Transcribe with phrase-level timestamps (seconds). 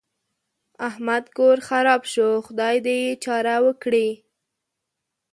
[0.87, 4.09] احمد کور خراپ شو؛ خدای دې يې چاره وکړي.